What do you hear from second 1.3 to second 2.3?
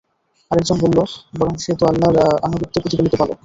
বরং সে তো আল্লাহর